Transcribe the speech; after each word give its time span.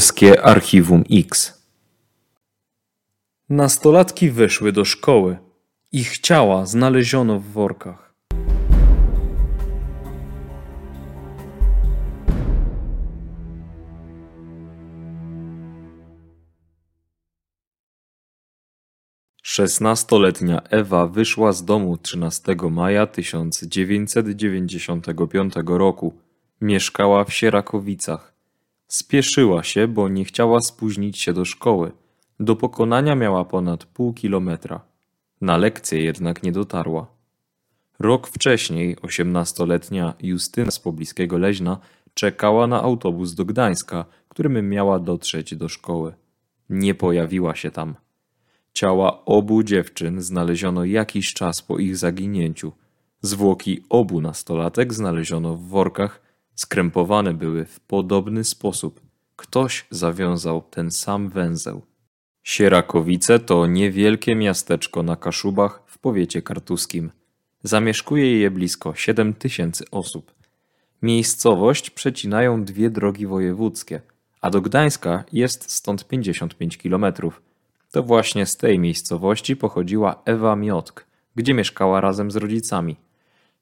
Polskie 0.00 0.42
Archiwum 0.42 1.04
X. 1.10 1.62
Nastolatki 3.48 4.30
wyszły 4.30 4.72
do 4.72 4.84
szkoły. 4.84 5.38
Ich 5.92 6.18
ciała 6.18 6.66
znaleziono 6.66 7.40
w 7.40 7.44
workach. 7.44 8.14
Szesnastoletnia 19.42 20.62
Ewa 20.62 21.06
wyszła 21.06 21.52
z 21.52 21.64
domu 21.64 21.98
13 21.98 22.56
maja 22.70 23.06
1995 23.06 25.54
roku. 25.66 26.14
Mieszkała 26.60 27.24
w 27.24 27.32
Sierakowicach. 27.32 28.29
Spieszyła 28.90 29.62
się, 29.62 29.88
bo 29.88 30.08
nie 30.08 30.24
chciała 30.24 30.60
spóźnić 30.60 31.18
się 31.18 31.32
do 31.32 31.44
szkoły. 31.44 31.92
Do 32.40 32.56
pokonania 32.56 33.14
miała 33.14 33.44
ponad 33.44 33.84
pół 33.84 34.12
kilometra. 34.12 34.80
Na 35.40 35.56
lekcję 35.56 36.02
jednak 36.02 36.42
nie 36.42 36.52
dotarła. 36.52 37.06
Rok 37.98 38.28
wcześniej 38.28 38.96
osiemnastoletnia 39.02 40.14
Justyna 40.22 40.70
z 40.70 40.78
pobliskiego 40.78 41.38
Leźna 41.38 41.78
czekała 42.14 42.66
na 42.66 42.82
autobus 42.82 43.34
do 43.34 43.44
Gdańska, 43.44 44.04
którym 44.28 44.68
miała 44.68 44.98
dotrzeć 44.98 45.56
do 45.56 45.68
szkoły. 45.68 46.14
Nie 46.70 46.94
pojawiła 46.94 47.54
się 47.54 47.70
tam. 47.70 47.94
Ciała 48.72 49.24
obu 49.24 49.62
dziewczyn 49.62 50.20
znaleziono 50.22 50.84
jakiś 50.84 51.34
czas 51.34 51.62
po 51.62 51.78
ich 51.78 51.96
zaginięciu. 51.96 52.72
Zwłoki 53.22 53.84
obu 53.88 54.20
nastolatek 54.20 54.94
znaleziono 54.94 55.56
w 55.56 55.62
workach, 55.62 56.29
skrępowane 56.60 57.34
były 57.34 57.64
w 57.64 57.80
podobny 57.80 58.44
sposób. 58.44 59.00
Ktoś 59.36 59.86
zawiązał 59.90 60.62
ten 60.70 60.90
sam 60.90 61.28
węzeł. 61.28 61.82
Sierakowice 62.42 63.38
to 63.38 63.66
niewielkie 63.66 64.36
miasteczko 64.36 65.02
na 65.02 65.16
Kaszubach 65.16 65.82
w 65.86 65.98
powiecie 65.98 66.42
kartuskim. 66.42 67.10
Zamieszkuje 67.62 68.38
je 68.38 68.50
blisko 68.50 68.94
7 68.94 69.34
tysięcy 69.34 69.84
osób. 69.90 70.34
Miejscowość 71.02 71.90
przecinają 71.90 72.64
dwie 72.64 72.90
drogi 72.90 73.26
wojewódzkie, 73.26 74.00
a 74.40 74.50
do 74.50 74.60
Gdańska 74.60 75.24
jest 75.32 75.70
stąd 75.70 76.08
55 76.08 76.78
kilometrów. 76.78 77.42
To 77.90 78.02
właśnie 78.02 78.46
z 78.46 78.56
tej 78.56 78.78
miejscowości 78.78 79.56
pochodziła 79.56 80.22
Ewa 80.24 80.56
Miotk, 80.56 81.06
gdzie 81.34 81.54
mieszkała 81.54 82.00
razem 82.00 82.30
z 82.30 82.36
rodzicami. 82.36 82.96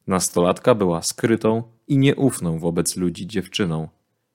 Nastolatka 0.07 0.75
była 0.75 1.03
skrytą 1.03 1.78
i 1.89 1.99
nieufną 1.99 2.59
wobec 2.59 2.97
ludzi 2.97 3.27
dziewczyną. 3.27 3.89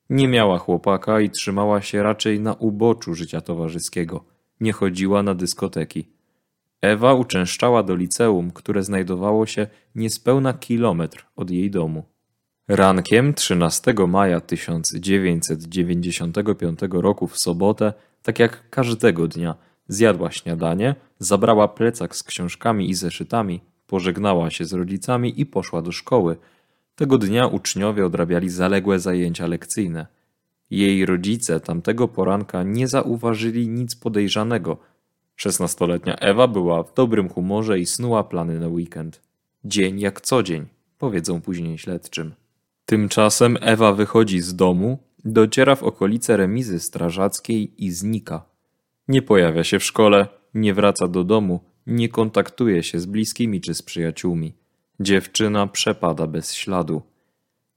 Nie 0.10 0.28
miała 0.28 0.60
chłopaka 0.60 1.22
i 1.22 1.30
trzymała 1.30 1.82
się 1.82 2.04
raczej 2.04 2.40
na 2.40 2.54
uboczu 2.54 3.14
życia 3.14 3.42
towarzyskiego. 3.42 4.26
Nie 4.60 4.74
chodziła 4.74 5.24
na 5.24 5.36
dyskoteki. 5.36 6.08
Ewa 6.82 7.14
uczęszczała 7.14 7.84
do 7.84 7.96
liceum, 7.96 8.52
które 8.52 8.84
znajdowało 8.84 9.46
się 9.46 9.68
niespełna 9.96 10.54
kilometr 10.54 11.26
od 11.36 11.52
jej 11.52 11.72
domu. 11.72 12.04
Rankiem 12.68 13.34
13 13.34 13.94
maja 14.08 14.42
1995 14.42 16.80
roku 16.92 17.28
w 17.28 17.40
sobotę, 17.40 17.94
tak 18.24 18.40
jak 18.40 18.70
każdego 18.70 19.28
dnia, 19.28 19.56
zjadła 19.88 20.32
śniadanie, 20.32 20.96
zabrała 21.20 21.68
plecak 21.68 22.16
z 22.16 22.24
książkami 22.24 22.90
i 22.90 22.94
zeszytami, 22.94 23.62
pożegnała 23.88 24.50
się 24.50 24.66
z 24.66 24.74
rodzicami 24.74 25.42
i 25.42 25.46
poszła 25.46 25.82
do 25.82 25.92
szkoły. 25.92 26.38
Tego 26.96 27.18
dnia 27.18 27.48
uczniowie 27.48 28.06
odrabiali 28.06 28.50
zaległe 28.50 29.00
zajęcia 29.00 29.48
lekcyjne. 29.48 30.08
Jej 30.70 31.06
rodzice 31.06 31.60
tamtego 31.60 32.08
poranka 32.08 32.64
nie 32.64 32.88
zauważyli 32.88 33.70
nic 33.70 33.96
podejrzanego. 33.96 34.78
Szesnastoletnia 35.36 36.16
Ewa 36.16 36.48
była 36.48 36.84
w 36.84 36.94
dobrym 36.94 37.30
humorze 37.30 37.80
i 37.80 37.86
snuła 37.86 38.24
plany 38.24 38.60
na 38.60 38.68
weekend. 38.68 39.22
Dzień 39.66 40.00
jak 40.00 40.22
co 40.22 40.44
dzień, 40.44 40.66
powiedzą 40.98 41.42
później 41.42 41.78
śledczym. 41.78 42.34
Tymczasem 42.86 43.58
Ewa 43.62 43.94
wychodzi 43.94 44.42
z 44.42 44.56
domu, 44.56 44.98
dociera 45.26 45.76
w 45.76 45.84
okolice 45.84 46.38
remizy 46.38 46.80
strażackiej 46.80 47.86
i 47.86 47.92
znika. 47.92 48.46
Nie 49.08 49.22
pojawia 49.22 49.64
się 49.64 49.80
w 49.80 49.84
szkole, 49.84 50.28
nie 50.54 50.74
wraca 50.74 51.08
do 51.08 51.24
domu, 51.24 51.60
nie 51.88 52.10
kontaktuje 52.10 52.84
się 52.84 53.00
z 53.00 53.06
bliskimi 53.06 53.62
czy 53.62 53.74
z 53.74 53.82
przyjaciółmi. 53.82 54.54
Dziewczyna 55.00 55.68
przepada 55.68 56.28
bez 56.28 56.54
śladu. 56.54 57.02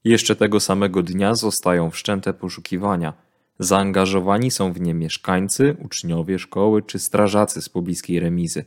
Jeszcze 0.03 0.35
tego 0.35 0.59
samego 0.59 1.03
dnia 1.03 1.35
zostają 1.35 1.89
wszczęte 1.89 2.33
poszukiwania. 2.33 3.13
Zaangażowani 3.59 4.51
są 4.51 4.73
w 4.73 4.81
nie 4.81 4.93
mieszkańcy, 4.93 5.75
uczniowie 5.79 6.39
szkoły 6.39 6.81
czy 6.81 6.99
strażacy 6.99 7.61
z 7.61 7.69
pobliskiej 7.69 8.19
remizy. 8.19 8.65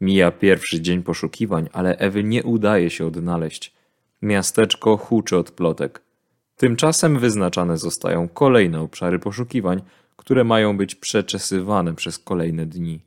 Mija 0.00 0.30
pierwszy 0.30 0.80
dzień 0.80 1.02
poszukiwań, 1.02 1.68
ale 1.72 1.96
Ewy 1.96 2.24
nie 2.24 2.42
udaje 2.42 2.90
się 2.90 3.06
odnaleźć. 3.06 3.74
Miasteczko 4.22 4.96
huczy 4.96 5.36
od 5.36 5.50
plotek. 5.50 6.02
Tymczasem 6.56 7.18
wyznaczane 7.18 7.78
zostają 7.78 8.28
kolejne 8.28 8.80
obszary 8.80 9.18
poszukiwań, 9.18 9.82
które 10.16 10.44
mają 10.44 10.76
być 10.76 10.94
przeczesywane 10.94 11.94
przez 11.94 12.18
kolejne 12.18 12.66
dni. 12.66 13.00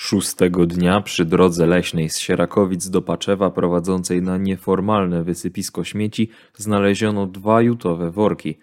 Szóstego 0.00 0.66
dnia 0.66 1.00
przy 1.00 1.24
drodze 1.24 1.66
leśnej 1.66 2.10
z 2.10 2.18
Sierakowic 2.18 2.90
do 2.90 3.02
Paczewa 3.02 3.50
prowadzącej 3.50 4.22
na 4.22 4.36
nieformalne 4.36 5.24
wysypisko 5.24 5.84
śmieci 5.84 6.30
znaleziono 6.56 7.26
dwa 7.26 7.62
jutowe 7.62 8.10
worki. 8.10 8.58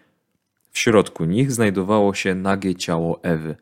W 0.71 0.79
środku 0.79 1.25
nich 1.25 1.51
znajdowało 1.51 2.13
się 2.13 2.35
nagie 2.35 2.75
ciało 2.75 3.19
Ewy. 3.23 3.55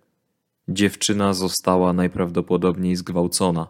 Dziewczyna 0.68 1.34
została 1.34 1.94
najprawdopodobniej 1.94 2.96
zgwałcona. 2.96 3.68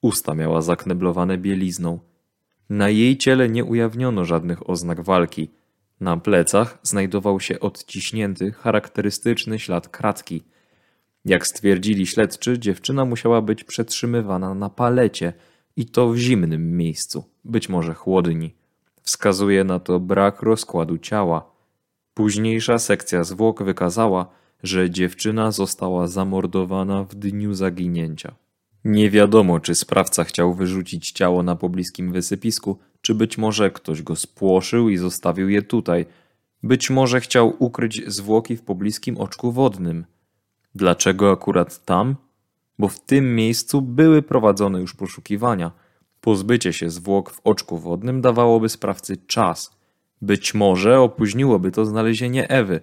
Usta 0.00 0.34
miała 0.34 0.62
zakneblowane 0.62 1.38
bielizną. 1.38 1.98
Na 2.70 2.88
jej 2.88 3.18
ciele 3.18 3.48
nie 3.48 3.64
ujawniono 3.64 4.24
żadnych 4.24 4.70
oznak 4.70 5.00
walki. 5.00 5.50
Na 6.00 6.16
plecach 6.16 6.78
znajdował 6.82 7.40
się 7.40 7.60
odciśnięty, 7.60 8.52
charakterystyczny 8.52 9.58
ślad 9.58 9.88
kratki– 9.88 10.42
jak 11.24 11.46
stwierdzili 11.46 12.06
śledczy, 12.06 12.58
dziewczyna 12.58 13.04
musiała 13.04 13.42
być 13.42 13.64
przetrzymywana 13.64 14.54
na 14.54 14.70
palecie 14.70 15.32
i 15.76 15.86
to 15.86 16.08
w 16.08 16.16
zimnym 16.16 16.76
miejscu, 16.76 17.24
być 17.44 17.68
może 17.68 17.94
chłodni. 17.94 18.54
Wskazuje 19.02 19.64
na 19.64 19.80
to 19.80 20.00
brak 20.00 20.42
rozkładu 20.42 20.98
ciała. 20.98 21.50
Późniejsza 22.14 22.78
sekcja 22.78 23.24
zwłok 23.24 23.62
wykazała, 23.62 24.26
że 24.62 24.90
dziewczyna 24.90 25.50
została 25.50 26.06
zamordowana 26.06 27.04
w 27.04 27.14
dniu 27.14 27.54
zaginięcia. 27.54 28.34
Nie 28.84 29.10
wiadomo, 29.10 29.60
czy 29.60 29.74
sprawca 29.74 30.24
chciał 30.24 30.54
wyrzucić 30.54 31.12
ciało 31.12 31.42
na 31.42 31.56
pobliskim 31.56 32.12
wysypisku, 32.12 32.78
czy 33.00 33.14
być 33.14 33.38
może 33.38 33.70
ktoś 33.70 34.02
go 34.02 34.16
spłoszył 34.16 34.88
i 34.88 34.96
zostawił 34.96 35.48
je 35.48 35.62
tutaj. 35.62 36.06
Być 36.62 36.90
może 36.90 37.20
chciał 37.20 37.56
ukryć 37.58 38.02
zwłoki 38.06 38.56
w 38.56 38.62
pobliskim 38.62 39.18
oczku 39.18 39.52
wodnym. 39.52 40.04
Dlaczego 40.74 41.30
akurat 41.30 41.84
tam? 41.84 42.16
Bo 42.78 42.88
w 42.88 43.00
tym 43.00 43.36
miejscu 43.36 43.82
były 43.82 44.22
prowadzone 44.22 44.80
już 44.80 44.94
poszukiwania. 44.94 45.72
Pozbycie 46.20 46.72
się 46.72 46.90
zwłok 46.90 47.30
w 47.30 47.40
oczku 47.44 47.78
wodnym 47.78 48.20
dawałoby 48.20 48.68
sprawcy 48.68 49.16
czas. 49.16 49.76
Być 50.22 50.54
może 50.54 51.00
opóźniłoby 51.00 51.70
to 51.70 51.86
znalezienie 51.86 52.48
Ewy, 52.48 52.80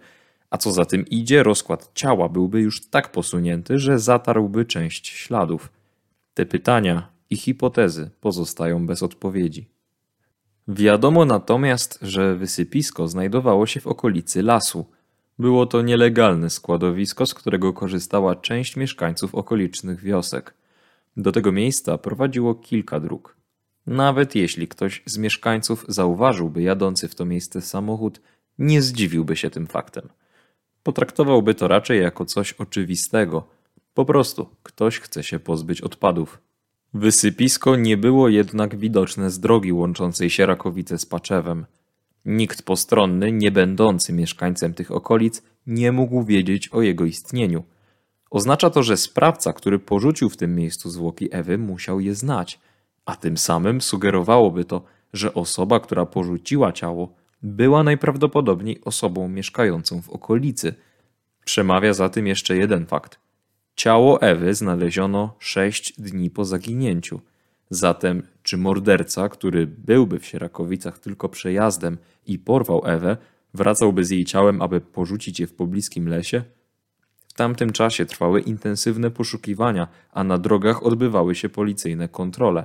a 0.49 0.57
co 0.57 0.71
za 0.71 0.85
tym 0.85 1.07
idzie, 1.07 1.43
rozkład 1.43 1.91
ciała 1.95 2.29
byłby 2.29 2.61
już 2.61 2.87
tak 2.89 3.11
posunięty, 3.11 3.79
że 3.79 3.99
zatarłby 3.99 4.65
część 4.65 5.07
śladów. 5.07 5.69
Te 6.33 6.45
pytania 6.45 7.09
i 7.29 7.37
hipotezy 7.37 8.09
pozostają 8.21 8.85
bez 8.85 9.03
odpowiedzi. 9.03 9.67
Wiadomo 10.67 11.25
natomiast, 11.25 11.99
że 12.01 12.35
wysypisko 12.35 13.07
znajdowało 13.07 13.65
się 13.65 13.79
w 13.79 13.87
okolicy 13.87 14.43
lasu– 14.43 14.85
było 15.39 15.65
to 15.65 15.81
nielegalne 15.81 16.49
składowisko, 16.49 17.25
z 17.25 17.33
którego 17.33 17.73
korzystała 17.73 18.35
część 18.35 18.75
mieszkańców 18.75 19.35
okolicznych 19.35 20.01
wiosek. 20.01 20.53
Do 21.17 21.31
tego 21.31 21.51
miejsca 21.51 21.97
prowadziło 21.97 22.55
kilka 22.55 22.99
dróg. 22.99 23.35
Nawet 23.87 24.35
jeśli 24.35 24.67
ktoś 24.67 25.03
z 25.05 25.17
mieszkańców 25.17 25.85
zauważyłby 25.87 26.61
jadący 26.61 27.07
w 27.07 27.15
to 27.15 27.25
miejsce 27.25 27.61
samochód, 27.61 28.21
nie 28.59 28.81
zdziwiłby 28.81 29.35
się 29.35 29.49
tym 29.49 29.67
faktem. 29.67 30.09
Potraktowałby 30.83 31.55
to 31.55 31.67
raczej 31.67 32.01
jako 32.01 32.25
coś 32.25 32.53
oczywistego. 32.53 33.47
Po 33.93 34.05
prostu 34.05 34.49
ktoś 34.63 34.99
chce 34.99 35.23
się 35.23 35.39
pozbyć 35.39 35.81
odpadów. 35.81 36.39
Wysypisko 36.93 37.75
nie 37.75 37.97
było 37.97 38.29
jednak 38.29 38.75
widoczne 38.75 39.31
z 39.31 39.39
drogi 39.39 39.73
łączącej 39.73 40.29
Sierakowice 40.29 40.97
z 40.97 41.05
Paczewem. 41.05 41.65
Nikt 42.25 42.63
postronny, 42.63 43.31
nie 43.31 43.51
będący 43.51 44.13
mieszkańcem 44.13 44.73
tych 44.73 44.91
okolic, 44.91 45.43
nie 45.67 45.91
mógł 45.91 46.23
wiedzieć 46.23 46.67
o 46.67 46.81
jego 46.81 47.05
istnieniu. 47.05 47.63
Oznacza 48.29 48.69
to, 48.69 48.83
że 48.83 48.97
sprawca, 48.97 49.53
który 49.53 49.79
porzucił 49.79 50.29
w 50.29 50.37
tym 50.37 50.55
miejscu 50.55 50.89
zwłoki 50.89 51.29
Ewy, 51.31 51.57
musiał 51.57 51.99
je 51.99 52.15
znać, 52.15 52.59
a 53.05 53.15
tym 53.15 53.37
samym 53.37 53.81
sugerowałoby 53.81 54.65
to, 54.65 54.83
że 55.13 55.33
osoba, 55.33 55.79
która 55.79 56.05
porzuciła 56.05 56.71
ciało, 56.71 57.13
była 57.43 57.83
najprawdopodobniej 57.83 58.81
osobą 58.85 59.27
mieszkającą 59.27 60.01
w 60.01 60.09
okolicy. 60.09 60.73
Przemawia 61.45 61.93
za 61.93 62.09
tym 62.09 62.27
jeszcze 62.27 62.57
jeden 62.57 62.85
fakt. 62.85 63.19
Ciało 63.75 64.21
Ewy 64.21 64.53
znaleziono 64.53 65.35
sześć 65.39 65.93
dni 66.01 66.29
po 66.29 66.45
zaginięciu. 66.45 67.21
Zatem, 67.69 68.27
czy 68.51 68.57
morderca, 68.57 69.29
który 69.29 69.67
byłby 69.67 70.19
w 70.19 70.25
Sierakowicach 70.25 70.99
tylko 70.99 71.29
przejazdem 71.29 71.97
i 72.25 72.39
porwał 72.39 72.81
Ewę, 72.85 73.17
wracałby 73.53 74.05
z 74.05 74.09
jej 74.09 74.25
ciałem, 74.25 74.61
aby 74.61 74.81
porzucić 74.81 75.39
je 75.39 75.47
w 75.47 75.53
pobliskim 75.53 76.07
lesie? 76.07 76.43
W 77.27 77.33
tamtym 77.33 77.71
czasie 77.71 78.05
trwały 78.05 78.41
intensywne 78.41 79.11
poszukiwania, 79.11 79.87
a 80.11 80.23
na 80.23 80.37
drogach 80.37 80.83
odbywały 80.83 81.35
się 81.35 81.49
policyjne 81.49 82.07
kontrole. 82.07 82.63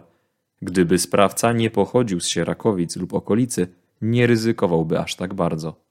Gdyby 0.62 0.98
sprawca 0.98 1.52
nie 1.52 1.70
pochodził 1.70 2.20
z 2.20 2.28
Sierakowic 2.28 2.96
lub 2.96 3.14
okolicy, 3.14 3.68
nie 4.02 4.26
ryzykowałby 4.26 4.98
aż 4.98 5.16
tak 5.16 5.34
bardzo. 5.34 5.85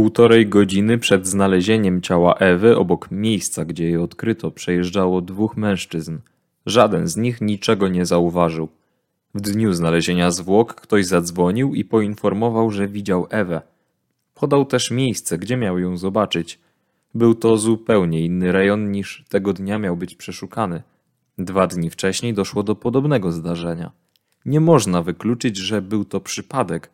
Półtorej 0.00 0.46
godziny 0.46 0.98
przed 0.98 1.26
znalezieniem 1.26 2.02
ciała 2.02 2.34
Ewy 2.34 2.76
obok 2.76 3.10
miejsca, 3.10 3.64
gdzie 3.64 3.90
je 3.90 4.02
odkryto, 4.02 4.50
przejeżdżało 4.50 5.20
dwóch 5.20 5.56
mężczyzn. 5.56 6.18
Żaden 6.66 7.08
z 7.08 7.16
nich 7.16 7.40
niczego 7.40 7.88
nie 7.88 8.06
zauważył. 8.06 8.68
W 9.34 9.40
dniu 9.40 9.72
znalezienia 9.72 10.30
zwłok 10.30 10.74
ktoś 10.74 11.06
zadzwonił 11.06 11.74
i 11.74 11.84
poinformował, 11.84 12.70
że 12.70 12.88
widział 12.88 13.26
Ewę. 13.30 13.62
Podał 14.34 14.64
też 14.64 14.90
miejsce, 14.90 15.38
gdzie 15.38 15.56
miał 15.56 15.78
ją 15.78 15.96
zobaczyć. 15.96 16.58
Był 17.14 17.34
to 17.34 17.56
zupełnie 17.56 18.24
inny 18.24 18.52
rejon 18.52 18.92
niż 18.92 19.24
tego 19.28 19.52
dnia 19.52 19.78
miał 19.78 19.96
być 19.96 20.14
przeszukany. 20.14 20.82
Dwa 21.38 21.66
dni 21.66 21.90
wcześniej 21.90 22.34
doszło 22.34 22.62
do 22.62 22.74
podobnego 22.74 23.32
zdarzenia. 23.32 23.90
Nie 24.44 24.60
można 24.60 25.02
wykluczyć, 25.02 25.56
że 25.56 25.82
był 25.82 26.04
to 26.04 26.20
przypadek, 26.20 26.90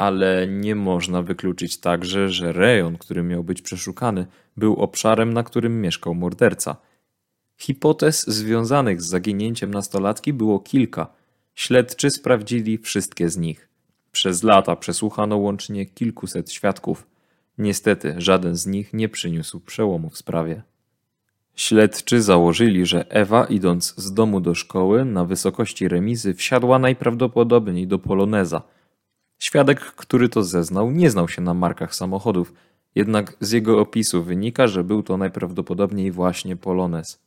ale 0.00 0.46
nie 0.48 0.74
można 0.74 1.22
wykluczyć 1.22 1.80
także, 1.80 2.28
że 2.28 2.52
rejon, 2.52 2.98
który 2.98 3.22
miał 3.22 3.44
być 3.44 3.62
przeszukany, 3.62 4.26
był 4.56 4.76
obszarem, 4.76 5.32
na 5.32 5.42
którym 5.42 5.80
mieszkał 5.80 6.14
morderca. 6.14 6.76
Hipotez 7.58 8.26
związanych 8.26 9.02
z 9.02 9.08
zaginięciem 9.08 9.70
nastolatki 9.70 10.32
było 10.32 10.60
kilka. 10.60 11.06
Śledczy 11.54 12.10
sprawdzili 12.10 12.78
wszystkie 12.78 13.28
z 13.28 13.36
nich. 13.36 13.68
Przez 14.12 14.42
lata 14.42 14.76
przesłuchano 14.76 15.36
łącznie 15.36 15.86
kilkuset 15.86 16.52
świadków. 16.52 17.06
Niestety 17.58 18.14
żaden 18.18 18.56
z 18.56 18.66
nich 18.66 18.92
nie 18.92 19.08
przyniósł 19.08 19.60
przełomu 19.60 20.10
w 20.10 20.18
sprawie. 20.18 20.62
Śledczy 21.56 22.22
założyli, 22.22 22.86
że 22.86 23.10
Ewa, 23.10 23.44
idąc 23.44 23.94
z 23.96 24.12
domu 24.12 24.40
do 24.40 24.54
szkoły 24.54 25.04
na 25.04 25.24
wysokości 25.24 25.88
remizy, 25.88 26.34
wsiadła 26.34 26.78
najprawdopodobniej 26.78 27.86
do 27.86 27.98
Poloneza. 27.98 28.62
Świadek, 29.40 29.80
który 29.80 30.28
to 30.28 30.42
zeznał, 30.42 30.90
nie 30.90 31.10
znał 31.10 31.28
się 31.28 31.42
na 31.42 31.54
markach 31.54 31.94
samochodów, 31.94 32.52
jednak 32.94 33.36
z 33.40 33.50
jego 33.50 33.80
opisu 33.80 34.22
wynika, 34.22 34.66
że 34.66 34.84
był 34.84 35.02
to 35.02 35.16
najprawdopodobniej 35.16 36.12
właśnie 36.12 36.56
Polonez. 36.56 37.18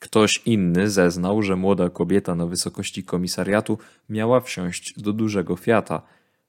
Ktoś 0.00 0.42
inny 0.46 0.90
zeznał, 0.90 1.42
że 1.42 1.56
młoda 1.56 1.90
kobieta 1.90 2.34
na 2.34 2.46
wysokości 2.46 3.04
komisariatu 3.04 3.78
miała 4.08 4.40
wsiąść 4.40 5.00
do 5.00 5.12
dużego 5.12 5.56
Fiata, 5.56 6.02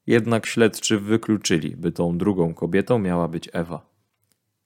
jednak 0.06 0.46
śledczy 0.46 1.00
wykluczyli, 1.00 1.76
by 1.76 1.92
tą 1.92 2.18
drugą 2.18 2.54
kobietą 2.54 2.98
miała 2.98 3.28
być 3.28 3.48
Ewa. 3.52 3.86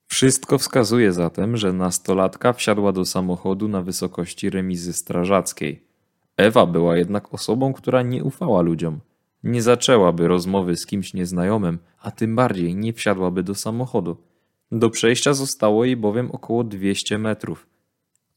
Wszystko 0.07 0.57
wskazuje 0.57 1.13
zatem, 1.13 1.57
że 1.57 1.73
nastolatka 1.73 2.53
wsiadła 2.53 2.91
do 2.91 3.05
samochodu 3.05 3.67
na 3.67 3.81
wysokości 3.81 4.49
remizy 4.49 4.93
strażackiej. 4.93 5.83
Ewa 6.37 6.65
była 6.65 6.97
jednak 6.97 7.33
osobą, 7.33 7.73
która 7.73 8.01
nie 8.01 8.23
ufała 8.23 8.61
ludziom. 8.61 8.99
Nie 9.43 9.61
zaczęłaby 9.61 10.27
rozmowy 10.27 10.77
z 10.77 10.85
kimś 10.85 11.13
nieznajomym, 11.13 11.79
a 11.99 12.11
tym 12.11 12.35
bardziej 12.35 12.75
nie 12.75 12.93
wsiadłaby 12.93 13.43
do 13.43 13.55
samochodu. 13.55 14.17
Do 14.71 14.89
przejścia 14.89 15.33
zostało 15.33 15.85
jej 15.85 15.97
bowiem 15.97 16.31
około 16.31 16.63
200 16.63 17.17
metrów. 17.17 17.67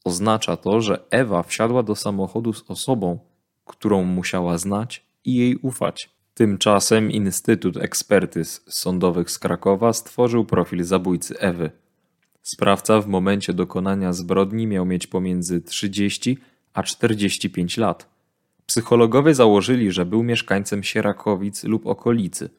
Oznacza 0.03 0.57
to, 0.57 0.81
że 0.81 1.05
Ewa 1.09 1.43
wsiadła 1.43 1.83
do 1.83 1.95
samochodu 1.95 2.53
z 2.53 2.63
osobą, 2.67 3.19
którą 3.65 4.03
musiała 4.03 4.57
znać 4.57 5.05
i 5.25 5.35
jej 5.35 5.55
ufać. 5.55 6.09
Tymczasem 6.33 7.11
Instytut 7.11 7.77
Ekspertyz 7.77 8.63
Sądowych 8.67 9.31
z 9.31 9.39
Krakowa 9.39 9.93
stworzył 9.93 10.45
profil 10.45 10.83
zabójcy 10.83 11.39
Ewy. 11.39 11.71
Sprawca 12.41 13.01
w 13.01 13.07
momencie 13.07 13.53
dokonania 13.53 14.13
zbrodni 14.13 14.67
miał 14.67 14.85
mieć 14.85 15.07
pomiędzy 15.07 15.61
30 15.61 16.37
a 16.73 16.83
45 16.83 17.77
lat. 17.77 18.12
Psychologowie 18.65 19.35
założyli, 19.35 19.91
że 19.91 20.05
był 20.05 20.23
mieszkańcem 20.23 20.83
Sierakowic 20.83 21.63
lub 21.63 21.87
okolicy. 21.87 22.49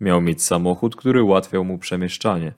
Miał 0.00 0.20
mieć 0.20 0.42
samochód, 0.42 0.96
który 0.96 1.22
ułatwiał 1.22 1.64
mu 1.64 1.78
przemieszczanie. 1.78 2.52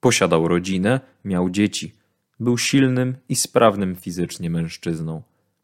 Posiadał 0.00 0.48
rodzinę, 0.48 1.00
miał 1.24 1.50
dzieci. 1.50 1.94
Był 2.40 2.58
silnym 2.58 3.16
i 3.28 3.36
sprawnym 3.36 3.96
fizycznie 3.96 4.50
mężczyzną. 4.50 5.22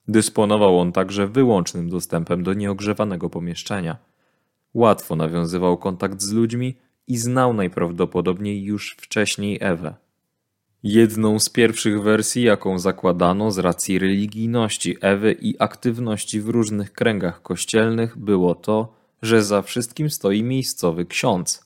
Dysponował 0.08 0.78
on 0.78 0.92
także 0.92 1.26
wyłącznym 1.26 1.90
dostępem 1.90 2.42
do 2.42 2.54
nieogrzewanego 2.54 3.30
pomieszczenia. 3.30 3.96
Łatwo 4.74 5.16
nawiązywał 5.16 5.78
kontakt 5.78 6.22
z 6.22 6.32
ludźmi 6.32 6.74
i 7.06 7.16
znał 7.16 7.54
najprawdopodobniej 7.54 8.64
już 8.64 8.96
wcześniej 9.00 9.58
Ewę. 9.60 9.94
Jedną 10.82 11.38
z 11.38 11.48
pierwszych 11.48 12.02
wersji, 12.02 12.42
jaką 12.42 12.78
zakładano 12.78 13.50
z 13.50 13.58
racji 13.58 13.98
religijności 13.98 14.96
Ewy 15.00 15.32
i 15.32 15.58
aktywności 15.58 16.40
w 16.40 16.48
różnych 16.48 16.92
kręgach 16.92 17.42
kościelnych, 17.42 18.18
było 18.18 18.54
to, 18.54 18.94
że 19.22 19.44
za 19.44 19.62
wszystkim 19.62 20.10
stoi 20.10 20.42
miejscowy 20.42 21.06
ksiądz. 21.06 21.64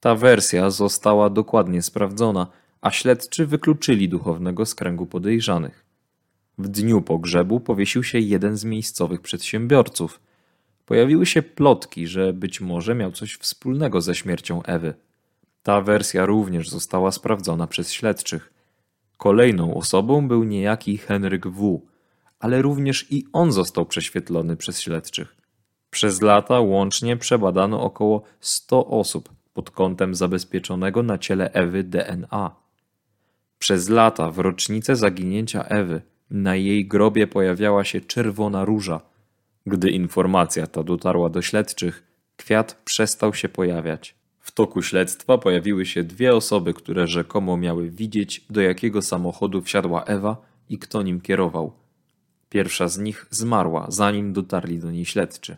Ta 0.00 0.14
wersja 0.14 0.70
została 0.70 1.30
dokładnie 1.30 1.82
sprawdzona, 1.82 2.46
a 2.80 2.90
śledczy 2.90 3.46
wykluczyli 3.46 4.08
duchownego 4.08 4.66
z 4.66 4.74
kręgu 4.74 5.06
podejrzanych. 5.06 5.84
W 6.58 6.68
dniu 6.68 7.02
pogrzebu 7.02 7.60
powiesił 7.60 8.02
się 8.04 8.18
jeden 8.18 8.56
z 8.56 8.64
miejscowych 8.64 9.20
przedsiębiorców. 9.20 10.20
Pojawiły 10.86 11.26
się 11.26 11.42
plotki, 11.42 12.06
że 12.06 12.32
być 12.32 12.60
może 12.60 12.94
miał 12.94 13.12
coś 13.12 13.34
wspólnego 13.34 14.00
ze 14.00 14.14
śmiercią 14.14 14.62
Ewy. 14.62 14.94
Ta 15.62 15.80
wersja 15.80 16.26
również 16.26 16.70
została 16.70 17.12
sprawdzona 17.12 17.66
przez 17.66 17.92
śledczych. 17.92 18.52
Kolejną 19.16 19.74
osobą 19.74 20.28
był 20.28 20.44
niejaki 20.44 20.98
Henryk 20.98 21.46
W., 21.46 21.82
ale 22.40 22.62
również 22.62 23.06
i 23.10 23.24
on 23.32 23.52
został 23.52 23.86
prześwietlony 23.86 24.56
przez 24.56 24.80
śledczych. 24.80 25.36
Przez 25.90 26.22
lata 26.22 26.60
łącznie 26.60 27.16
przebadano 27.16 27.82
około 27.82 28.22
100 28.40 28.86
osób 28.86 29.28
pod 29.54 29.70
kątem 29.70 30.14
zabezpieczonego 30.14 31.02
na 31.02 31.18
ciele 31.18 31.52
Ewy 31.52 31.84
DNA. 31.84 32.56
Przez 33.58 33.88
lata 33.88 34.30
w 34.30 34.38
rocznicę 34.38 34.96
zaginięcia 34.96 35.64
Ewy 35.64 36.02
na 36.30 36.56
jej 36.56 36.86
grobie 36.86 37.26
pojawiała 37.26 37.84
się 37.84 38.00
czerwona 38.00 38.64
róża. 38.64 39.00
Gdy 39.66 39.90
informacja 39.90 40.66
ta 40.66 40.82
dotarła 40.82 41.28
do 41.28 41.42
śledczych, 41.42 42.02
kwiat 42.36 42.80
przestał 42.84 43.34
się 43.34 43.48
pojawiać. 43.48 44.21
W 44.42 44.52
toku 44.52 44.82
śledztwa 44.82 45.38
pojawiły 45.38 45.86
się 45.86 46.04
dwie 46.04 46.34
osoby, 46.34 46.74
które 46.74 47.06
rzekomo 47.06 47.56
miały 47.56 47.90
widzieć, 47.90 48.44
do 48.50 48.60
jakiego 48.60 49.02
samochodu 49.02 49.62
wsiadła 49.62 50.04
Ewa 50.04 50.36
i 50.68 50.78
kto 50.78 51.02
nim 51.02 51.20
kierował. 51.20 51.72
Pierwsza 52.48 52.88
z 52.88 52.98
nich 52.98 53.26
zmarła, 53.30 53.86
zanim 53.88 54.32
dotarli 54.32 54.78
do 54.78 54.90
niej 54.90 55.04
śledczy. 55.04 55.56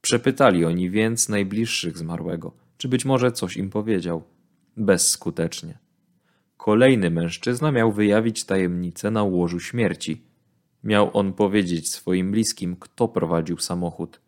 Przepytali 0.00 0.64
oni 0.64 0.90
więc 0.90 1.28
najbliższych 1.28 1.98
zmarłego, 1.98 2.52
czy 2.78 2.88
być 2.88 3.04
może 3.04 3.32
coś 3.32 3.56
im 3.56 3.70
powiedział. 3.70 4.22
Bezskutecznie. 4.76 5.78
Kolejny 6.56 7.10
mężczyzna 7.10 7.72
miał 7.72 7.92
wyjawić 7.92 8.44
tajemnicę 8.44 9.10
na 9.10 9.22
łożu 9.22 9.60
śmierci. 9.60 10.22
Miał 10.84 11.10
on 11.12 11.32
powiedzieć 11.32 11.92
swoim 11.92 12.30
bliskim, 12.30 12.76
kto 12.80 13.08
prowadził 13.08 13.58
samochód. 13.58 14.20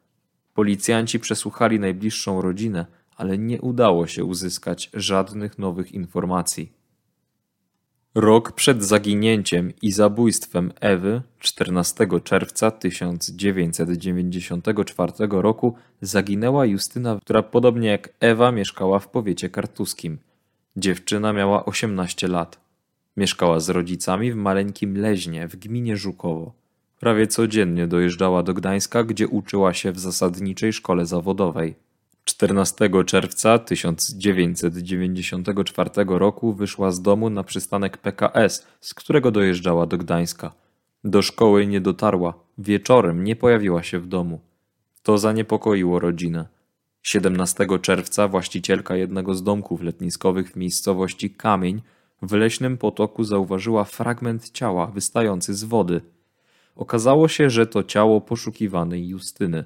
Policjanci 0.54 1.20
przesłuchali 1.20 1.80
najbliższą 1.80 2.42
rodzinę, 2.42 2.86
ale 3.18 3.38
nie 3.38 3.60
udało 3.60 4.06
się 4.06 4.24
uzyskać 4.24 4.90
żadnych 4.94 5.58
nowych 5.58 5.92
informacji. 5.92 6.72
Rok 8.14 8.52
przed 8.52 8.84
zaginięciem 8.84 9.72
i 9.82 9.92
zabójstwem 9.92 10.72
Ewy, 10.80 11.22
14 11.38 12.06
czerwca 12.24 12.70
1994 12.70 15.12
roku, 15.30 15.74
zaginęła 16.00 16.66
Justyna, 16.66 17.18
która 17.22 17.42
podobnie 17.42 17.88
jak 17.88 18.08
Ewa 18.20 18.52
mieszkała 18.52 18.98
w 18.98 19.08
powiecie 19.08 19.50
kartuskim. 19.50 20.18
Dziewczyna 20.76 21.32
miała 21.32 21.64
18 21.64 22.28
lat. 22.28 22.60
Mieszkała 23.16 23.60
z 23.60 23.68
rodzicami 23.68 24.32
w 24.32 24.36
maleńkim 24.36 24.96
Leźnie 24.96 25.48
w 25.48 25.56
gminie 25.56 25.96
Żukowo. 25.96 26.52
Prawie 27.00 27.26
codziennie 27.26 27.86
dojeżdżała 27.86 28.42
do 28.42 28.54
Gdańska, 28.54 29.04
gdzie 29.04 29.28
uczyła 29.28 29.74
się 29.74 29.92
w 29.92 29.98
zasadniczej 29.98 30.72
szkole 30.72 31.06
zawodowej. 31.06 31.87
14 32.38 32.90
czerwca 33.06 33.58
1994 33.58 35.90
roku 36.08 36.52
wyszła 36.52 36.90
z 36.90 37.02
domu 37.02 37.30
na 37.30 37.44
przystanek 37.44 37.96
PKS, 37.96 38.66
z 38.80 38.94
którego 38.94 39.30
dojeżdżała 39.30 39.86
do 39.86 39.98
Gdańska. 39.98 40.52
Do 41.04 41.22
szkoły 41.22 41.66
nie 41.66 41.80
dotarła, 41.80 42.34
wieczorem 42.58 43.24
nie 43.24 43.36
pojawiła 43.36 43.82
się 43.82 43.98
w 43.98 44.06
domu. 44.06 44.40
To 45.02 45.18
zaniepokoiło 45.18 45.98
rodzinę. 45.98 46.46
17 47.02 47.66
czerwca 47.82 48.28
właścicielka 48.28 48.96
jednego 48.96 49.34
z 49.34 49.42
domków 49.42 49.82
letniskowych 49.82 50.50
w 50.50 50.56
miejscowości 50.56 51.30
Kamień 51.30 51.82
w 52.22 52.32
leśnym 52.32 52.78
potoku 52.78 53.24
zauważyła 53.24 53.84
fragment 53.84 54.50
ciała 54.50 54.86
wystający 54.86 55.54
z 55.54 55.64
wody. 55.64 56.00
Okazało 56.76 57.28
się, 57.28 57.50
że 57.50 57.66
to 57.66 57.82
ciało 57.82 58.20
poszukiwanej 58.20 59.08
Justyny. 59.08 59.64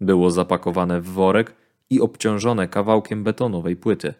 Było 0.00 0.30
zapakowane 0.30 1.00
w 1.00 1.06
worek 1.06 1.57
i 1.90 2.00
obciążone 2.00 2.68
kawałkiem 2.68 3.24
betonowej 3.24 3.76
płyty. 3.76 4.14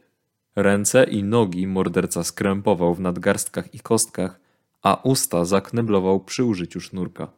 Ręce 0.56 1.04
i 1.04 1.22
nogi 1.22 1.66
morderca 1.66 2.24
skrępował 2.24 2.94
w 2.94 3.00
nadgarstkach 3.00 3.74
i 3.74 3.80
kostkach, 3.80 4.40
a 4.82 5.00
usta 5.04 5.44
zakneblował 5.44 6.20
przy 6.20 6.44
użyciu 6.44 6.80
sznurka. 6.80 7.32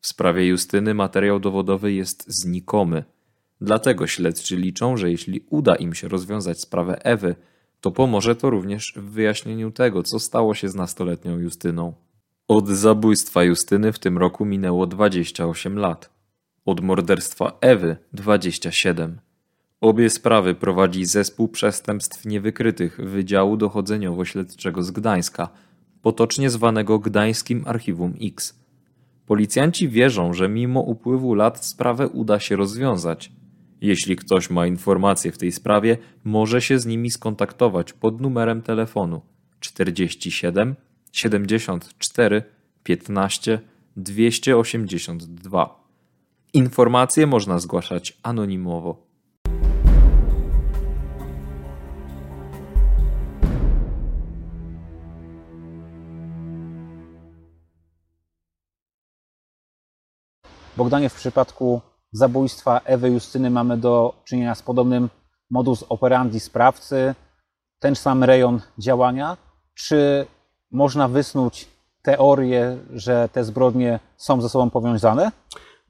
W 0.00 0.06
sprawie 0.06 0.46
Justyny 0.46 0.94
materiał 0.94 1.40
dowodowy 1.40 1.92
jest 1.92 2.24
znikomy. 2.26 3.04
Dlatego 3.60 4.06
śledczy 4.06 4.56
liczą, 4.56 4.96
że 4.96 5.10
jeśli 5.10 5.46
uda 5.50 5.74
im 5.74 5.94
się 5.94 6.08
rozwiązać 6.08 6.60
sprawę 6.60 7.04
Ewy, 7.04 7.34
to 7.80 7.90
pomoże 7.90 8.36
to 8.36 8.50
również 8.50 8.92
w 8.96 9.10
wyjaśnieniu 9.10 9.70
tego, 9.70 10.02
co 10.02 10.18
stało 10.18 10.54
się 10.54 10.68
z 10.68 10.74
nastoletnią 10.74 11.38
Justyną. 11.38 11.92
Od 12.48 12.68
zabójstwa 12.68 13.44
Justyny 13.44 13.92
w 13.92 13.98
tym 13.98 14.18
roku 14.18 14.44
minęło 14.44 14.86
28 14.86 15.78
lat. 15.78 16.10
Od 16.64 16.80
morderstwa 16.80 17.58
Ewy 17.60 17.96
27. 18.12 19.20
Obie 19.82 20.10
sprawy 20.10 20.54
prowadzi 20.54 21.04
Zespół 21.04 21.48
Przestępstw 21.48 22.26
Niewykrytych 22.26 23.00
Wydziału 23.00 23.56
Dochodzeniowo-Śledczego 23.56 24.82
z 24.82 24.90
Gdańska, 24.90 25.48
potocznie 26.02 26.50
zwanego 26.50 26.98
Gdańskim 26.98 27.62
Archiwum 27.66 28.14
X. 28.20 28.58
Policjanci 29.26 29.88
wierzą, 29.88 30.32
że 30.34 30.48
mimo 30.48 30.80
upływu 30.80 31.34
lat 31.34 31.66
sprawę 31.66 32.08
uda 32.08 32.40
się 32.40 32.56
rozwiązać. 32.56 33.32
Jeśli 33.80 34.16
ktoś 34.16 34.50
ma 34.50 34.66
informacje 34.66 35.32
w 35.32 35.38
tej 35.38 35.52
sprawie, 35.52 35.98
może 36.24 36.62
się 36.62 36.78
z 36.78 36.86
nimi 36.86 37.10
skontaktować 37.10 37.92
pod 37.92 38.20
numerem 38.20 38.62
telefonu 38.62 39.22
47 39.60 40.74
74 41.12 42.42
15 42.82 43.60
282. 43.96 45.84
Informacje 46.52 47.26
można 47.26 47.58
zgłaszać 47.58 48.18
anonimowo. 48.22 49.11
Bogdanie, 60.76 61.08
w 61.08 61.14
przypadku 61.14 61.80
zabójstwa 62.12 62.80
Ewy 62.84 63.10
Justyny 63.10 63.50
mamy 63.50 63.76
do 63.76 64.14
czynienia 64.24 64.54
z 64.54 64.62
podobnym 64.62 65.08
modus 65.50 65.84
operandi 65.88 66.40
sprawcy, 66.40 67.14
ten 67.78 67.94
sam 67.94 68.24
rejon 68.24 68.60
działania. 68.78 69.36
Czy 69.74 70.26
można 70.70 71.08
wysnuć 71.08 71.68
teorię, 72.02 72.76
że 72.94 73.28
te 73.32 73.44
zbrodnie 73.44 74.00
są 74.16 74.40
ze 74.40 74.48
sobą 74.48 74.70
powiązane? 74.70 75.32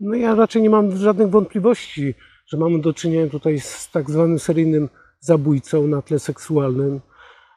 No 0.00 0.14
ja 0.14 0.34
raczej 0.34 0.62
nie 0.62 0.70
mam 0.70 0.96
żadnych 0.96 1.30
wątpliwości, 1.30 2.14
że 2.46 2.56
mamy 2.56 2.80
do 2.80 2.92
czynienia 2.92 3.30
tutaj 3.30 3.60
z 3.60 3.90
tak 3.90 4.10
zwanym 4.10 4.38
seryjnym 4.38 4.88
zabójcą 5.20 5.86
na 5.86 6.02
tle 6.02 6.18
seksualnym. 6.18 7.00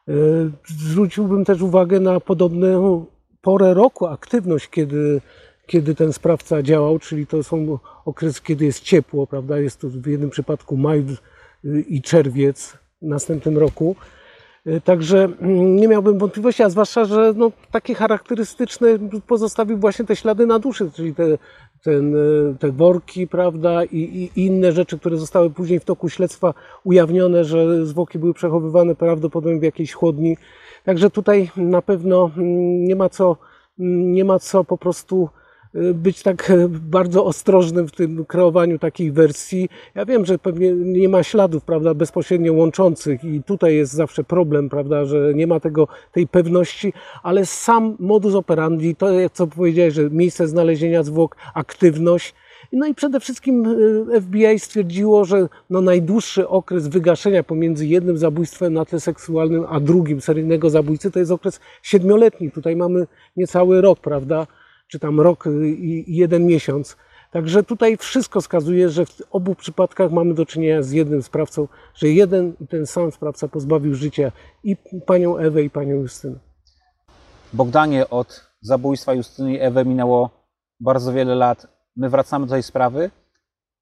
E, 0.07 0.13
zwróciłbym 0.67 1.45
też 1.45 1.61
uwagę 1.61 1.99
na 1.99 2.19
podobną 2.19 3.05
porę 3.41 3.73
roku, 3.73 4.07
aktywność, 4.07 4.69
kiedy 4.69 5.21
kiedy 5.65 5.95
ten 5.95 6.13
sprawca 6.13 6.63
działał, 6.63 6.99
czyli 6.99 7.27
to 7.27 7.43
są 7.43 7.79
okresy, 8.05 8.41
kiedy 8.43 8.65
jest 8.65 8.83
ciepło, 8.83 9.27
prawda? 9.27 9.59
Jest 9.59 9.79
to 9.79 9.87
w 9.89 10.07
jednym 10.07 10.29
przypadku 10.29 10.77
maj 10.77 11.05
i 11.87 12.01
czerwiec 12.01 12.77
w 13.01 13.05
następnym 13.05 13.57
roku. 13.57 13.95
Także 14.83 15.23
mm, 15.23 15.75
nie 15.75 15.87
miałbym 15.87 16.17
wątpliwości, 16.17 16.63
a 16.63 16.69
zwłaszcza, 16.69 17.05
że 17.05 17.33
no, 17.35 17.51
takie 17.71 17.95
charakterystyczne 17.95 18.87
pozostawił 19.27 19.77
właśnie 19.77 20.05
te 20.05 20.15
ślady 20.15 20.45
na 20.45 20.59
duszy, 20.59 20.91
czyli 20.95 21.15
te, 21.15 21.37
ten, 21.83 22.15
te 22.59 22.71
worki, 22.71 23.27
prawda, 23.27 23.83
i, 23.83 23.97
i, 24.35 24.45
inne 24.45 24.71
rzeczy, 24.71 24.99
które 24.99 25.17
zostały 25.17 25.49
później 25.49 25.79
w 25.79 25.85
toku 25.85 26.09
śledztwa 26.09 26.53
ujawnione, 26.83 27.43
że 27.43 27.85
zwłoki 27.85 28.19
były 28.19 28.33
przechowywane 28.33 28.95
prawdopodobnie 28.95 29.59
w 29.59 29.63
jakiejś 29.63 29.93
chłodni. 29.93 30.37
Także 30.83 31.09
tutaj 31.09 31.51
na 31.57 31.81
pewno 31.81 32.31
mm, 32.37 32.83
nie 32.83 32.95
ma 32.95 33.09
co, 33.09 33.37
mm, 33.79 34.13
nie 34.13 34.25
ma 34.25 34.39
co 34.39 34.63
po 34.63 34.77
prostu 34.77 35.29
być 35.93 36.23
tak 36.23 36.49
e, 36.49 36.67
bardzo 36.69 37.25
ostrożnym 37.25 37.87
w 37.87 37.91
tym 37.91 38.25
kreowaniu 38.25 38.79
takich 38.79 39.13
wersji. 39.13 39.69
Ja 39.95 40.05
wiem, 40.05 40.25
że 40.25 40.39
pewnie 40.39 40.73
nie 40.73 41.09
ma 41.09 41.23
śladów, 41.23 41.63
prawda, 41.63 41.93
bezpośrednio 41.93 42.53
łączących 42.53 43.23
i 43.23 43.43
tutaj 43.43 43.75
jest 43.75 43.93
zawsze 43.93 44.23
problem, 44.23 44.69
prawda, 44.69 45.05
że 45.05 45.33
nie 45.33 45.47
ma 45.47 45.59
tego, 45.59 45.87
tej 46.11 46.27
pewności, 46.27 46.93
ale 47.23 47.45
sam 47.45 47.95
modus 47.99 48.35
operandi, 48.35 48.95
to 48.95 49.07
co 49.33 49.47
powiedziałeś, 49.47 49.93
że 49.93 50.09
miejsce 50.09 50.47
znalezienia 50.47 51.03
zwłok, 51.03 51.35
aktywność, 51.53 52.33
no 52.71 52.87
i 52.87 52.95
przede 52.95 53.19
wszystkim 53.19 53.65
e, 54.15 54.21
FBI 54.21 54.59
stwierdziło, 54.59 55.25
że 55.25 55.47
no 55.69 55.81
najdłuższy 55.81 56.47
okres 56.47 56.87
wygaszenia 56.87 57.43
pomiędzy 57.43 57.87
jednym 57.87 58.17
zabójstwem 58.17 58.73
na 58.73 58.85
tle 58.85 58.99
seksualnym, 58.99 59.65
a 59.69 59.79
drugim 59.79 60.21
seryjnego 60.21 60.69
zabójcy 60.69 61.11
to 61.11 61.19
jest 61.19 61.31
okres 61.31 61.59
siedmioletni. 61.83 62.51
Tutaj 62.51 62.75
mamy 62.75 63.07
niecały 63.37 63.81
rok, 63.81 63.99
prawda? 63.99 64.47
Czy 64.87 64.99
tam 64.99 65.19
rok 65.21 65.45
i 65.63 66.15
jeden 66.17 66.45
miesiąc. 66.45 66.97
Także 67.31 67.63
tutaj 67.63 67.97
wszystko 67.97 68.41
wskazuje, 68.41 68.89
że 68.89 69.05
w 69.05 69.21
obu 69.31 69.55
przypadkach 69.55 70.11
mamy 70.11 70.33
do 70.33 70.45
czynienia 70.45 70.83
z 70.83 70.91
jednym 70.91 71.23
sprawcą, 71.23 71.67
że 71.93 72.09
jeden 72.09 72.53
i 72.61 72.67
ten 72.67 72.85
sam 72.85 73.11
sprawca 73.11 73.47
pozbawił 73.47 73.95
życia 73.95 74.31
i 74.63 74.77
panią 75.05 75.37
Ewę, 75.37 75.63
i 75.63 75.69
panią 75.69 75.95
Justynę. 75.95 76.39
Bogdanie, 77.53 78.09
od 78.09 78.47
zabójstwa 78.61 79.13
Justyny 79.13 79.53
i 79.53 79.59
Ewy 79.59 79.85
minęło 79.85 80.29
bardzo 80.79 81.13
wiele 81.13 81.35
lat. 81.35 81.67
My 81.95 82.09
wracamy 82.09 82.45
do 82.45 82.53
tej 82.53 82.63
sprawy. 82.63 83.11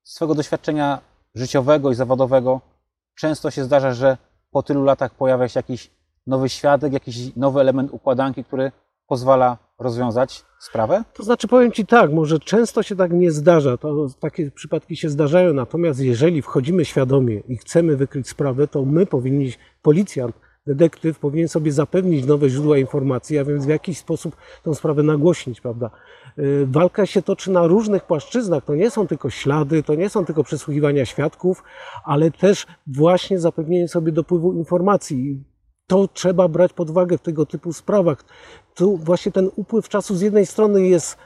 Z 0.03 0.15
swego 0.15 0.35
doświadczenia 0.35 1.01
życiowego 1.35 1.91
i 1.91 1.95
zawodowego 1.95 2.61
często 3.15 3.51
się 3.51 3.63
zdarza, 3.63 3.93
że 3.93 4.17
po 4.51 4.63
tylu 4.63 4.83
latach 4.83 5.15
pojawia 5.15 5.47
się 5.49 5.59
jakiś 5.59 5.91
nowy 6.27 6.49
świadek, 6.49 6.93
jakiś 6.93 7.35
nowy 7.35 7.59
element 7.61 7.91
układanki, 7.93 8.43
który 8.43 8.71
pozwala 9.13 9.57
rozwiązać 9.79 10.45
sprawę? 10.59 11.03
To 11.13 11.23
znaczy, 11.23 11.47
powiem 11.47 11.71
Ci 11.71 11.85
tak, 11.85 12.13
może 12.13 12.39
często 12.39 12.83
się 12.83 12.95
tak 12.95 13.11
nie 13.11 13.31
zdarza, 13.31 13.77
to 13.77 14.07
takie 14.19 14.51
przypadki 14.51 14.95
się 14.95 15.09
zdarzają, 15.09 15.53
natomiast 15.53 15.99
jeżeli 15.99 16.41
wchodzimy 16.41 16.85
świadomie 16.85 17.39
i 17.47 17.57
chcemy 17.57 17.97
wykryć 17.97 18.29
sprawę, 18.29 18.67
to 18.67 18.85
my 18.85 19.05
powinni, 19.05 19.51
policjant, 19.81 20.35
detektyw 20.67 21.19
powinien 21.19 21.47
sobie 21.47 21.71
zapewnić 21.71 22.25
nowe 22.25 22.49
źródła 22.49 22.77
informacji, 22.77 23.37
a 23.37 23.45
więc 23.45 23.65
w 23.65 23.69
jakiś 23.69 23.97
sposób 23.97 24.35
tę 24.63 24.75
sprawę 24.75 25.03
nagłośnić, 25.03 25.61
prawda? 25.61 25.89
Y, 26.39 26.67
walka 26.69 27.05
się 27.05 27.21
toczy 27.21 27.51
na 27.51 27.67
różnych 27.67 28.03
płaszczyznach. 28.03 28.65
To 28.65 28.75
nie 28.75 28.91
są 28.91 29.07
tylko 29.07 29.29
ślady, 29.29 29.83
to 29.83 29.95
nie 29.95 30.09
są 30.09 30.25
tylko 30.25 30.43
przesłuchiwania 30.43 31.05
świadków, 31.05 31.63
ale 32.05 32.31
też 32.31 32.67
właśnie 32.87 33.39
zapewnienie 33.39 33.87
sobie 33.87 34.11
dopływu 34.11 34.53
informacji 34.53 35.43
to 35.87 36.07
trzeba 36.07 36.47
brać 36.47 36.73
pod 36.73 36.89
uwagę 36.89 37.17
w 37.17 37.21
tego 37.21 37.45
typu 37.45 37.73
sprawach. 37.73 38.25
Tu 38.75 38.97
właśnie 38.97 39.31
ten 39.31 39.49
upływ 39.55 39.89
czasu 39.89 40.15
z 40.15 40.21
jednej 40.21 40.45
strony 40.45 40.87
jest 40.87 41.17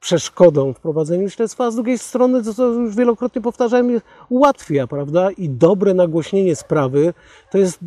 przeszkodą 0.00 0.72
w 0.72 0.80
prowadzeniu 0.80 1.30
śledztwa, 1.30 1.64
a 1.64 1.70
z 1.70 1.74
drugiej 1.74 1.98
strony, 1.98 2.42
co 2.42 2.66
już 2.66 2.96
wielokrotnie 2.96 3.42
powtarzałem, 3.42 4.00
ułatwia, 4.28 4.86
prawda? 4.86 5.30
I 5.30 5.48
dobre 5.48 5.94
nagłośnienie 5.94 6.56
sprawy 6.56 7.14
to 7.50 7.58
jest 7.58 7.78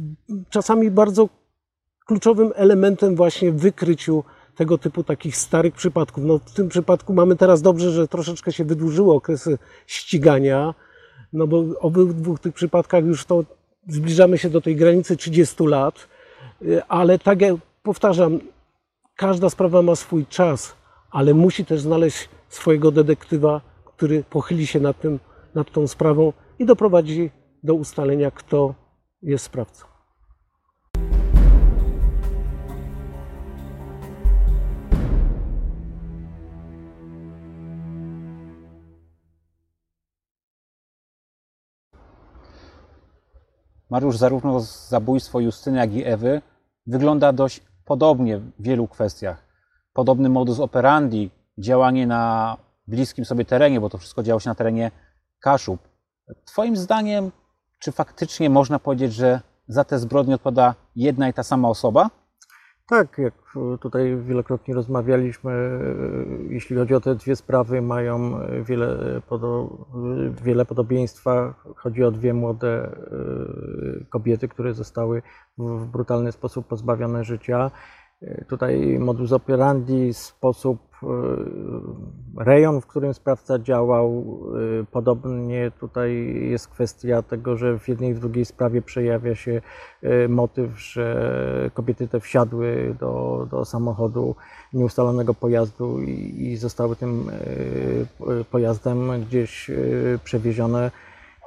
czasami 0.50 0.92
bardzo 0.92 1.30
kluczowym 2.06 2.52
elementem 2.56 3.16
właśnie 3.16 3.52
w 3.52 3.58
wykryciu 3.58 4.24
tego 4.56 4.78
typu 4.78 5.04
takich 5.04 5.38
starych 5.38 5.74
przypadków. 5.74 6.24
No, 6.24 6.40
w 6.40 6.54
tym 6.54 6.70
przypadku 6.70 7.14
mamy 7.14 7.36
teraz 7.36 7.62
dobrze, 7.62 7.92
że 7.92 8.08
troszeczkę 8.08 8.52
się 8.52 8.66
wydłużyły 8.66 9.14
okresy 9.14 9.58
ścigania, 9.88 10.74
no 11.34 11.48
bo 11.48 11.64
w 11.64 11.76
obydwu 11.80 12.38
tych 12.38 12.54
przypadkach 12.54 13.06
już 13.06 13.26
to 13.26 13.44
zbliżamy 13.88 14.38
się 14.38 14.50
do 14.50 14.62
tej 14.62 14.76
granicy 14.76 15.18
30 15.18 15.64
lat. 15.64 16.08
Y, 16.62 16.84
ale 16.88 17.19
tak 17.19 17.41
jak 17.41 17.55
powtarzam, 17.84 18.39
każda 19.15 19.50
sprawa 19.50 19.81
ma 19.81 19.96
swój 19.96 20.25
czas, 20.25 20.75
ale 21.12 21.34
musi 21.34 21.65
też 21.65 21.81
znaleźć 21.81 22.29
swojego 22.50 22.91
detektywa, 22.91 23.62
który 23.86 24.24
pochyli 24.24 24.67
się 24.67 24.79
nad, 24.79 25.00
tym, 25.00 25.19
nad 25.55 25.72
tą 25.72 25.88
sprawą 25.88 26.34
i 26.60 26.65
doprowadzi 26.65 27.31
do 27.63 27.74
ustalenia, 27.74 28.31
kto 28.31 28.74
jest 29.22 29.46
sprawcą. 29.46 29.86
Mariusz, 43.89 44.17
zarówno 44.17 44.60
zabójstwo 44.89 45.39
Justyny, 45.39 45.77
jak 45.77 45.93
i 45.93 46.05
Ewy 46.05 46.41
wygląda 46.88 47.34
dość 47.34 47.62
podobnie 47.86 48.38
w 48.38 48.51
wielu 48.60 48.88
kwestiach. 48.88 49.46
Podobny 49.93 50.29
modus 50.29 50.60
operandi, 50.60 51.29
działanie 51.58 52.08
na 52.08 52.58
bliskim 52.88 53.25
sobie 53.25 53.46
terenie, 53.46 53.81
bo 53.81 53.89
to 53.89 53.98
wszystko 53.98 54.24
działo 54.24 54.39
się 54.39 54.50
na 54.50 54.55
terenie 54.55 54.91
Kaszub. 55.39 55.79
Twoim 56.46 56.77
zdaniem, 56.77 57.31
czy 57.79 57.91
faktycznie 57.91 58.50
można 58.50 58.79
powiedzieć, 58.79 59.13
że 59.13 59.41
za 59.67 59.84
te 59.84 60.00
zbrodnie 60.00 60.36
odpowiada 60.36 60.75
jedna 60.96 61.29
i 61.29 61.34
ta 61.34 61.43
sama 61.43 61.69
osoba? 61.69 62.10
Tak, 62.89 63.17
jak 63.17 63.34
tutaj 63.81 64.17
wielokrotnie 64.17 64.74
rozmawialiśmy, 64.74 65.79
jeśli 66.50 66.75
chodzi 66.75 66.96
o 66.96 67.00
te 67.00 67.15
dwie 67.15 67.36
sprawy, 67.36 67.81
mają 67.81 68.39
wiele, 68.63 69.22
podo, 69.27 69.69
wiele 70.43 70.65
podobieństwa. 70.65 71.53
Chodzi 71.75 72.03
o 72.03 72.12
dwie 72.12 72.34
młode 72.34 72.67
e, 72.67 74.05
kobiety, 74.10 74.48
które 74.48 74.74
zostały 74.74 75.22
w 75.58 75.86
brutalny 75.86 76.31
sposób 76.31 76.67
pozbawione 76.67 77.24
życia. 77.24 77.72
Tutaj 78.48 79.00
modus 79.00 79.32
operandi, 79.32 80.14
sposób, 80.14 80.80
e, 81.04 81.08
rejon, 82.44 82.82
w 82.82 82.88
którym 82.88 83.14
sprawca 83.14 83.60
działał. 83.60 84.40
e, 84.82 84.86
Podobnie 84.92 85.72
tutaj 85.80 86.36
jest 86.50 86.68
kwestia 86.68 87.22
tego, 87.22 87.58
że 87.58 87.80
w 87.80 87.88
jednej 87.88 88.10
i 88.12 88.14
w 88.14 88.20
drugiej 88.20 88.46
sprawie 88.46 88.82
przejawia 88.82 89.36
się 89.36 89.62
e, 90.04 90.28
motyw, 90.28 90.80
że 90.80 91.72
kobiety 91.74 92.08
te 92.08 92.20
wsiadły 92.20 92.96
do, 93.00 93.48
do 93.52 93.66
samochodu 93.66 94.36
nieustalonego 94.74 95.34
pojazdu 95.34 96.02
i, 96.02 96.44
i 96.48 96.58
zostały 96.58 96.96
tym 96.96 97.32
pojazdem 98.52 99.12
gdzieś 99.22 99.72
przewiezione. 100.24 100.92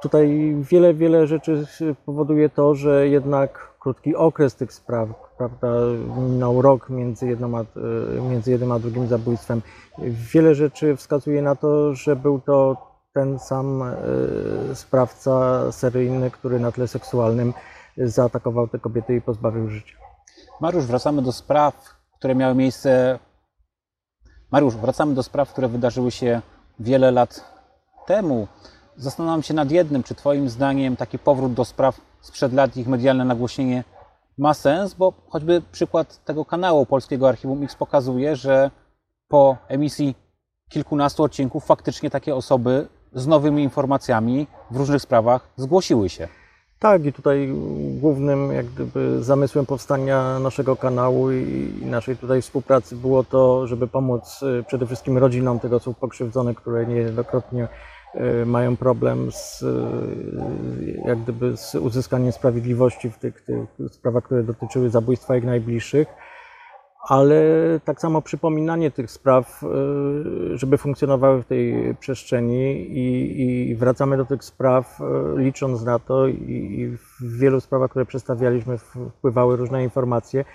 Tutaj 0.03 0.55
wiele, 0.59 0.93
wiele 0.93 1.27
rzeczy 1.27 1.65
powoduje 2.05 2.49
to, 2.49 2.75
że 2.75 3.07
jednak 3.07 3.73
krótki 3.79 4.15
okres 4.15 4.55
tych 4.55 4.73
spraw, 4.73 5.09
prawda, 5.37 5.67
minął 6.17 6.61
rok 6.61 6.89
między, 6.89 7.25
e, 7.25 8.21
między 8.21 8.51
jednym 8.51 8.71
a 8.71 8.79
drugim 8.79 9.07
zabójstwem. 9.07 9.61
Wiele 10.33 10.55
rzeczy 10.55 10.95
wskazuje 10.95 11.41
na 11.41 11.55
to, 11.55 11.93
że 11.95 12.15
był 12.15 12.41
to 12.41 12.77
ten 13.13 13.39
sam 13.39 13.83
e, 13.83 13.95
sprawca 14.75 15.71
seryjny, 15.71 16.31
który 16.31 16.59
na 16.59 16.71
tle 16.71 16.87
seksualnym 16.87 17.53
zaatakował 17.97 18.67
te 18.67 18.79
kobiety 18.79 19.15
i 19.15 19.21
pozbawił 19.21 19.69
życia. 19.69 19.95
Mariusz, 20.61 20.85
wracamy 20.85 21.21
do 21.21 21.31
spraw, 21.31 21.95
które 22.19 22.35
miały 22.35 22.55
miejsce. 22.55 23.19
Mariusz, 24.51 24.75
wracamy 24.75 25.13
do 25.15 25.23
spraw, 25.23 25.51
które 25.51 25.67
wydarzyły 25.67 26.11
się 26.11 26.41
wiele 26.79 27.11
lat 27.11 27.53
temu. 28.05 28.47
Zastanawiam 28.97 29.43
się 29.43 29.53
nad 29.53 29.71
jednym, 29.71 30.03
czy 30.03 30.15
Twoim 30.15 30.49
zdaniem 30.49 30.95
taki 30.95 31.19
powrót 31.19 31.53
do 31.53 31.65
spraw 31.65 32.01
sprzed 32.21 32.53
lat, 32.53 32.77
ich 32.77 32.87
medialne 32.87 33.25
nagłośnienie 33.25 33.83
ma 34.37 34.53
sens, 34.53 34.93
bo 34.93 35.13
choćby 35.29 35.61
przykład 35.71 36.25
tego 36.25 36.45
kanału 36.45 36.85
Polskiego 36.85 37.29
Archiwum 37.29 37.63
X 37.63 37.75
pokazuje, 37.75 38.35
że 38.35 38.71
po 39.27 39.57
emisji 39.67 40.15
kilkunastu 40.69 41.23
odcinków 41.23 41.65
faktycznie 41.65 42.09
takie 42.09 42.35
osoby 42.35 42.87
z 43.13 43.27
nowymi 43.27 43.63
informacjami 43.63 44.47
w 44.71 44.75
różnych 44.75 45.01
sprawach 45.01 45.49
zgłosiły 45.57 46.09
się. 46.09 46.27
Tak, 46.79 47.05
i 47.05 47.13
tutaj 47.13 47.53
głównym 48.01 48.51
jak 48.51 48.65
gdyby 48.65 49.23
zamysłem 49.23 49.65
powstania 49.65 50.39
naszego 50.39 50.75
kanału 50.75 51.31
i 51.31 51.85
naszej 51.85 52.17
tutaj 52.17 52.41
współpracy 52.41 52.95
było 52.95 53.23
to, 53.23 53.67
żeby 53.67 53.87
pomóc 53.87 54.43
y, 54.43 54.63
przede 54.67 54.85
wszystkim 54.85 55.17
rodzinom 55.17 55.59
tych 55.59 55.73
osób 55.73 55.97
pokrzywdzonych, 55.97 56.57
które 56.57 56.85
niejednokrotnie 56.85 57.67
mają 58.45 58.77
problem 58.77 59.31
z, 59.31 59.61
y, 59.61 61.01
jak 61.05 61.19
gdyby 61.19 61.57
z 61.57 61.75
uzyskaniem 61.75 62.31
sprawiedliwości 62.31 63.09
w 63.09 63.17
tych, 63.17 63.41
tych 63.41 63.67
sprawach, 63.91 64.23
które 64.23 64.43
dotyczyły 64.43 64.89
zabójstwa 64.89 65.37
ich 65.37 65.43
najbliższych. 65.43 66.07
Ale 67.07 67.43
tak 67.85 68.01
samo 68.01 68.21
przypominanie 68.21 68.91
tych 68.91 69.11
spraw, 69.11 69.63
y, 69.63 70.57
żeby 70.57 70.77
funkcjonowały 70.77 71.41
w 71.41 71.45
tej 71.45 71.95
przestrzeni 71.99 72.81
i, 72.97 73.69
i 73.69 73.75
wracamy 73.75 74.17
do 74.17 74.25
tych 74.25 74.43
spraw, 74.43 75.01
y, 75.01 75.41
licząc 75.41 75.83
na 75.83 75.99
to 75.99 76.27
i, 76.27 76.79
i 76.79 76.97
w 76.97 77.39
wielu 77.39 77.61
sprawach, 77.61 77.89
które 77.89 78.05
przedstawialiśmy, 78.05 78.77
wpływały 78.77 79.55
różne 79.55 79.83
informacje, 79.83 80.45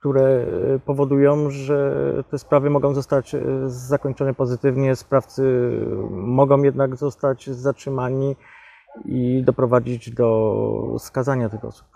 które 0.00 0.46
y, 0.74 0.80
powodują, 0.84 1.50
że 1.50 1.94
te 2.30 2.38
sprawy 2.38 2.70
mogą 2.70 2.94
zostać 2.94 3.34
y, 3.34 3.40
zakończone 3.66 4.34
pozytywnie, 4.34 4.96
sprawcy 4.96 5.70
mogą 6.10 6.62
jednak 6.62 6.96
zostać 6.96 7.50
zatrzymani 7.50 8.36
i 9.04 9.42
doprowadzić 9.44 10.10
do 10.10 10.96
skazania 10.98 11.48
tych 11.48 11.64
osób. 11.64 11.89